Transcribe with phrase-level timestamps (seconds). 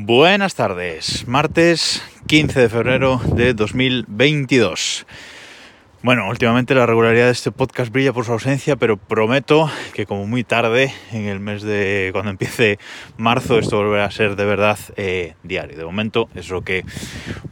[0.00, 5.04] Buenas tardes, martes 15 de febrero de 2022.
[6.04, 10.24] Bueno, últimamente la regularidad de este podcast brilla por su ausencia, pero prometo que como
[10.24, 12.78] muy tarde, en el mes de cuando empiece
[13.16, 15.76] marzo, esto volverá a ser de verdad eh, diario.
[15.76, 16.84] De momento es lo que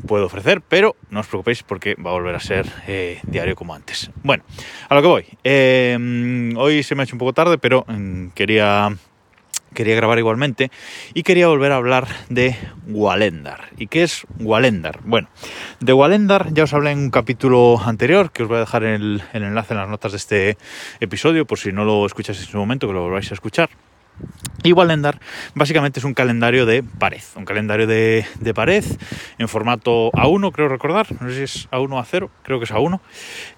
[0.06, 3.74] puedo ofrecer, pero no os preocupéis porque va a volver a ser eh, diario como
[3.74, 4.08] antes.
[4.22, 4.44] Bueno,
[4.88, 5.24] a lo que voy.
[5.42, 8.96] Eh, hoy se me ha hecho un poco tarde, pero mm, quería
[9.76, 10.70] quería grabar igualmente
[11.14, 12.56] y quería volver a hablar de
[12.88, 13.68] Walendar.
[13.76, 15.00] ¿Y qué es Walendar?
[15.04, 15.28] Bueno,
[15.78, 19.22] de Walendar ya os hablé en un capítulo anterior, que os voy a dejar el,
[19.32, 20.58] el enlace en las notas de este
[20.98, 23.68] episodio, por si no lo escucháis en su momento, que lo volváis a escuchar.
[24.66, 25.20] Y Walendar
[25.54, 28.84] básicamente es un calendario de pared, un calendario de, pared
[29.38, 32.72] en formato A1, creo recordar, no sé si es A1 o A0, creo que es
[32.72, 32.98] A1.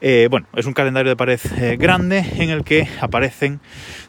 [0.02, 3.60] Eh, bueno, es un calendario de pared eh, grande en el que aparecen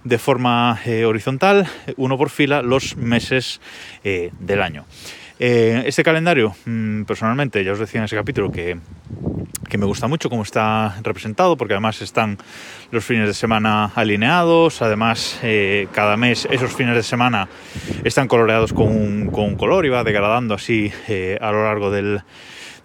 [0.03, 3.61] de forma eh, horizontal, uno por fila, los meses
[4.03, 4.83] del año.
[5.39, 8.77] Eh, este calendario, mmm, personalmente, ya os decía en ese capítulo que
[9.69, 12.37] que me gusta mucho cómo está representado, porque además están
[12.91, 17.47] los fines de semana alineados, además eh, cada mes esos fines de semana
[18.03, 21.91] están coloreados con un, con un color y va degradando así eh, a lo largo
[21.91, 22.21] del,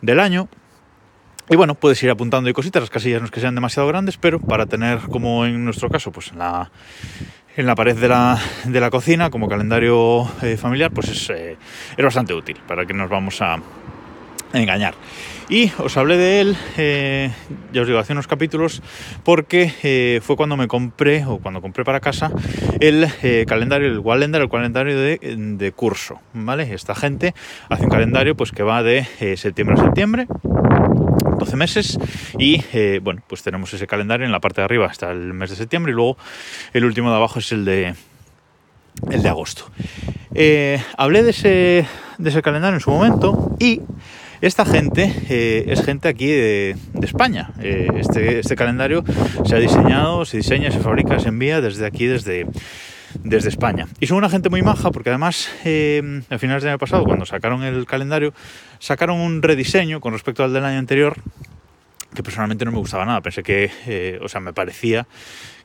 [0.02, 0.48] del año.
[1.48, 4.16] Y bueno, puedes ir apuntando y cositas, las casillas no es que sean demasiado grandes,
[4.16, 6.70] pero para tener, como en nuestro caso, pues en la,
[7.56, 11.56] en la pared de la, de la cocina, como calendario eh, familiar, pues es, eh,
[11.96, 13.58] es bastante útil para que nos vamos a
[14.52, 14.94] engañar.
[15.48, 17.30] Y os hablé de él, eh,
[17.72, 18.82] ya os digo, hace unos capítulos,
[19.24, 22.30] porque eh, fue cuando me compré, o cuando compré para casa,
[22.80, 26.72] el eh, calendario, el Walender, el calendario de, de, curso, ¿vale?
[26.72, 27.34] Esta gente
[27.68, 30.26] hace un calendario pues que va de septiembre a septiembre,
[31.44, 31.98] 12 meses
[32.38, 35.50] y eh, bueno pues tenemos ese calendario en la parte de arriba hasta el mes
[35.50, 36.16] de septiembre y luego
[36.72, 37.94] el último de abajo es el de
[39.10, 39.70] el de agosto
[40.34, 41.86] eh, hablé de ese,
[42.18, 43.80] de ese calendario en su momento y
[44.40, 47.52] esta gente eh, es gente aquí de, España.
[47.60, 49.04] Este, este, calendario
[49.46, 52.46] se ha diseñado, se diseña, se fabrica, se envía desde aquí, desde,
[53.24, 53.88] desde España.
[53.98, 57.26] Y son una gente muy maja porque además eh, a finales del año pasado, cuando
[57.26, 58.32] sacaron el calendario,
[58.78, 61.16] sacaron un rediseño con respecto al del año anterior
[62.14, 63.20] que personalmente no me gustaba nada.
[63.20, 65.06] Pensé que, eh, o sea, me parecía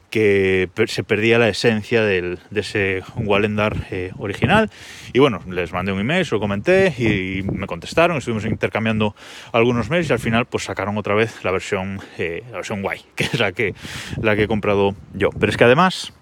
[0.10, 4.70] que se perdía la esencia del, de ese Walendar eh, original.
[5.14, 9.16] Y bueno, les mandé un email, se lo comenté y me contestaron, estuvimos intercambiando
[9.52, 13.02] algunos mails y al final pues sacaron otra vez la versión, eh, la versión guay,
[13.16, 13.74] que es la que,
[14.22, 15.30] la que he comprado yo.
[15.40, 16.14] Pero es que además,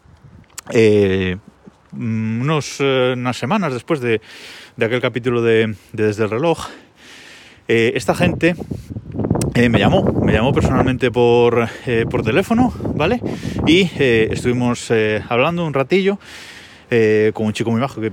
[0.72, 1.38] eh,
[1.94, 4.22] unos, eh, unas semanas después de,
[4.76, 6.68] de aquel capítulo de, de Desde el reloj,
[7.68, 8.56] eh, esta gente
[9.56, 11.68] me llamó, me llamó personalmente por,
[12.12, 13.20] por teléfono, ¿vale?
[13.66, 14.92] Y estuvimos
[15.30, 16.20] hablando un ratillo
[17.34, 18.12] con un chico muy bajo que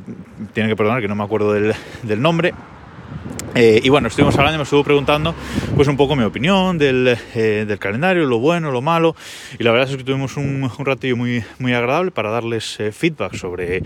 [0.54, 2.54] tiene que perdonar que no me acuerdo del, del nombre.
[3.54, 5.34] Eh, y bueno, estuvimos hablando y me estuvo preguntando
[5.76, 9.14] pues un poco mi opinión del, eh, del calendario, lo bueno, lo malo.
[9.58, 12.92] Y la verdad es que tuvimos un, un ratillo muy, muy agradable para darles eh,
[12.92, 13.82] feedback sobre,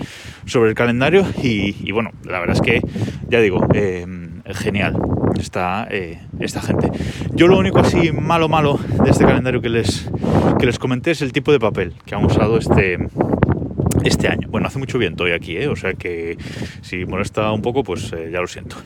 [0.47, 1.27] sobre el calendario.
[1.43, 2.81] Y, y, bueno, la verdad es que,
[3.29, 4.07] ya digo, eh,
[4.55, 4.97] genial
[5.39, 6.91] esta, eh, esta gente.
[7.35, 10.09] Yo lo único así malo, malo de este calendario que les,
[10.59, 12.99] que les comenté es el tipo de papel que han usado este,
[14.05, 14.49] este año.
[14.49, 15.69] Bueno, hace mucho viento hoy aquí, ¿eh?
[15.69, 16.37] o sea que
[16.83, 18.77] si molesta un poco, pues eh, ya lo siento.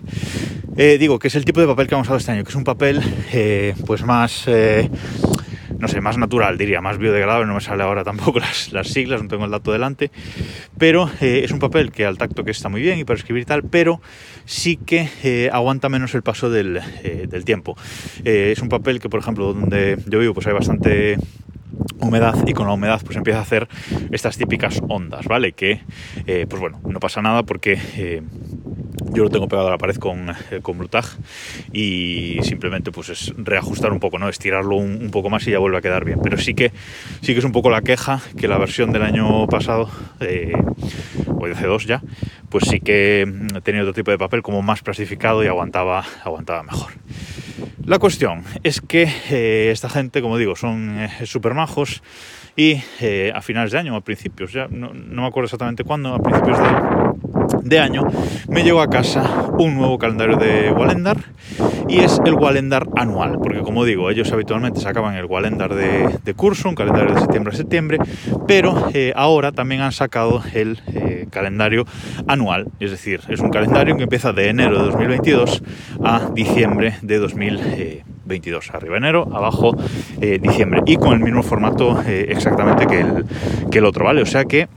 [0.77, 2.57] Eh, digo que es el tipo de papel que hemos usado este año, que es
[2.57, 3.03] un papel
[3.87, 4.47] pues más,
[5.79, 9.23] no sé, más natural, diría, más biodegradable, no me sale ahora tampoco las, las siglas,
[9.23, 10.11] no tengo el dato delante,
[10.79, 13.47] pero es un papel que al tacto que está muy bien y para escribir y
[13.47, 14.01] tal, pero
[14.47, 17.77] sí que aguanta menos el paso del, del tiempo.
[18.25, 21.19] es un papel que, por ejemplo, donde yo vivo, pues hay bastante
[22.01, 23.69] humedad y con la humedad pues empieza a hacer
[24.11, 25.53] estas típicas ondas, ¿vale?
[25.53, 25.81] Que,
[26.27, 28.23] eh, pues bueno, no pasa nada porque eh,
[29.13, 30.79] yo lo tengo pegado a la pared con, eh, con
[31.73, 34.29] y simplemente pues es reajustar un poco, ¿no?
[34.29, 36.21] Estirarlo un, poco más y ya vuelve a quedar bien.
[36.23, 36.73] Pero sí que,
[37.21, 39.91] sí que es un poco la queja que la versión del año pasado,
[40.21, 40.53] eh,
[41.27, 42.03] o de C2 ya,
[42.49, 46.63] pues sí que mm, tenía otro tipo de papel como más plastificado y aguantaba, aguantaba
[46.63, 46.93] mejor.
[47.85, 52.03] La cuestión es que eh, esta gente, como digo, son eh, majos
[52.57, 56.15] y eh, a finales de año, a principios, ya no, no, me acuerdo exactamente cuándo,
[56.15, 56.65] a principios de,
[57.63, 58.03] de, año,
[58.49, 61.19] me llegó a casa un nuevo calendario de Walendar
[61.89, 66.35] y es el Walendar anual, porque como digo, ellos habitualmente sacaban el Walendar de, de
[66.35, 67.99] curso, un calendario de septiembre a septiembre,
[68.47, 71.85] pero eh, ahora también han sacado el eh, calendario
[72.27, 75.63] anual, es decir, es un calendario que empieza de enero de 2022
[76.05, 79.77] a diciembre de 2022, arriba enero, abajo
[80.21, 83.25] eh, diciembre, y con el mismo formato eh, exactamente que el,
[83.71, 84.23] que el otro, ¿vale?
[84.23, 84.69] O sea que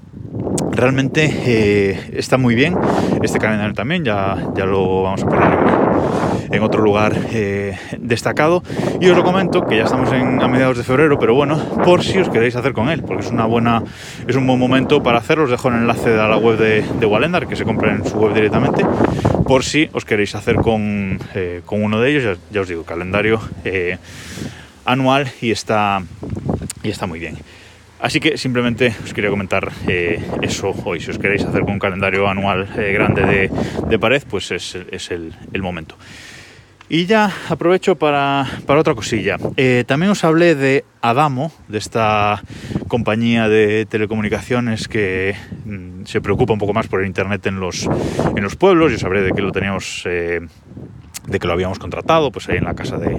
[0.75, 2.75] realmente eh, está muy bien.
[3.24, 5.60] Este calendario también, ya, ya lo vamos a poner
[6.51, 8.62] en, otro lugar eh, destacado.
[9.00, 12.04] Y os lo comento que ya estamos en, a mediados de febrero, pero bueno, por
[12.04, 13.83] si os queréis hacer con él, porque es una buena,
[14.27, 15.45] es un buen momento para hacerlo.
[15.45, 18.18] Os dejo el enlace a la web de, de Walendar, que se compra en su
[18.18, 18.86] web directamente,
[19.48, 22.24] por si os queréis hacer con, eh, con uno de ellos.
[22.24, 23.39] Ya, ya os digo, calendario
[24.86, 26.04] anual y está,
[26.83, 27.38] y está muy bien.
[28.00, 31.00] Así que simplemente os quería comentar eh, eso hoy.
[31.00, 33.50] Si os queréis hacer con un calendario anual eh, grande
[33.88, 34.75] de, pared, pues es,
[35.12, 35.95] el, momento.
[36.89, 39.38] Y ya aprovecho para, otra cosilla.
[39.56, 42.44] Eh, también os hablé de Adamo, de esta
[42.89, 47.88] compañía de telecomunicaciones que mm, se preocupa un poco más por el Internet en los,
[48.36, 48.91] en los pueblos.
[48.91, 52.75] Yo sabré de que lo teníamos, de que lo habíamos contratado, pues ahí en la
[52.75, 53.18] casa de,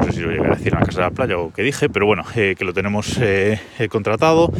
[0.00, 1.62] no sé si lo llegué a decir en la casa de la playa o que
[1.62, 4.50] dije, pero bueno, eh, que lo tenemos eh, eh, contratado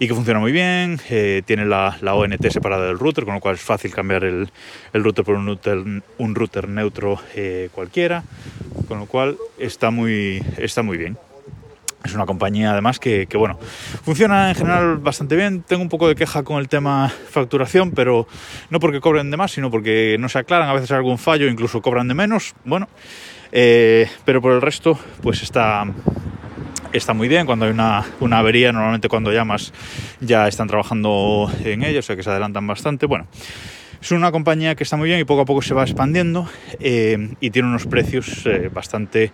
[0.00, 1.00] y que funciona muy bien,
[1.44, 4.50] tiene la, ONT separada del router, con lo cual es fácil cambiar el,
[4.92, 5.78] router por un router,
[6.18, 7.20] un router neutro
[7.72, 8.22] cualquiera,
[8.86, 11.16] con lo cual está muy, está muy bien.
[12.04, 13.58] Es una compañía además que, bueno,
[14.02, 15.62] funciona en general bastante bien.
[15.62, 18.26] Tengo un poco de queja con el tema facturación, pero
[18.70, 21.46] no porque cobren de más, sino porque no se aclaran, a veces hay algún fallo,
[21.46, 22.54] incluso cobran de menos.
[22.64, 22.88] Bueno,
[23.52, 25.84] eh, pero por el resto, pues está,
[26.92, 27.44] está muy bien.
[27.44, 29.72] Cuando hay una, una, avería, normalmente cuando llamas
[30.20, 33.04] ya están trabajando en ello, o sea que se adelantan bastante.
[33.04, 33.26] Bueno,
[34.00, 36.48] es una compañía que está muy bien y poco a poco se va expandiendo
[36.78, 39.32] eh, y tiene unos precios eh, bastante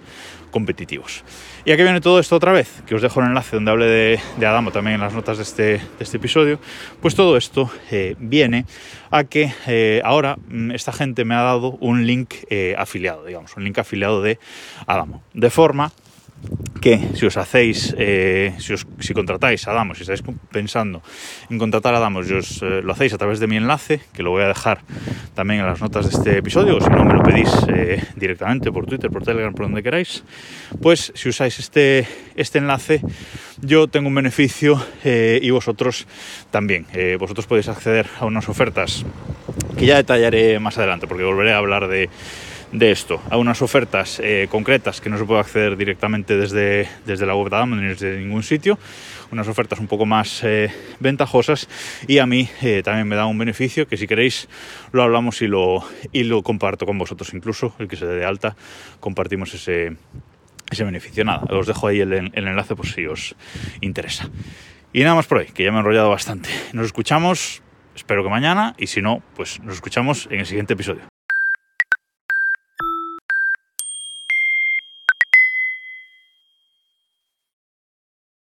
[0.51, 1.25] competitivos.
[1.65, 2.83] ¿Y a qué viene todo esto otra vez?
[2.87, 5.81] Que os dejo el enlace donde hable de, Adamo también en las notas de este,
[6.01, 6.59] este episodio.
[7.01, 8.67] Pues todo esto eh, viene
[9.11, 12.35] a que ahora mm, esta gente me ha dado un link
[12.77, 14.39] afiliado, digamos, un link afiliado de
[14.87, 15.23] Adamo.
[15.35, 15.93] De forma
[16.81, 20.23] que si os hacéis, eh, si, os, si, contratáis a Damos, si estáis
[20.53, 21.03] pensando
[21.51, 24.31] en contratar a Damos os eh, lo hacéis a través de mi enlace, que lo
[24.31, 24.81] voy a dejar
[25.35, 28.71] también en las notas de este episodio, o si no me lo pedís eh, directamente
[28.71, 30.23] por Twitter, por Telegram, por donde queráis,
[30.81, 32.07] pues si usáis este,
[32.37, 33.01] este enlace,
[33.61, 36.07] yo tengo un beneficio y vosotros
[36.51, 36.87] también.
[37.19, 39.05] vosotros podéis acceder a unas ofertas
[39.79, 42.11] que ya detallaré más adelante, porque volveré a hablar de
[42.73, 47.27] de esto, a unas ofertas eh, concretas que no se puede acceder directamente desde, desde
[47.27, 48.79] la web de Amazon ni desde ningún sitio,
[49.31, 51.69] unas ofertas un poco más eh, ventajosas
[52.07, 54.49] y a mí eh, también me da un beneficio que si queréis
[54.93, 58.25] lo hablamos y lo, y lo comparto con vosotros incluso, el que se dé de
[58.25, 58.57] alta,
[59.01, 59.97] compartimos ese,
[60.71, 61.25] ese beneficio.
[61.25, 63.37] Nada, os dejo ahí el, el enlace por si os
[63.81, 64.29] interesa.
[64.93, 66.49] Y nada más por hoy, que ya me he enrollado bastante.
[66.73, 67.63] Nos escuchamos,
[67.95, 71.16] espero que mañana, y si no, pues nos escuchamos en el siguiente episodio.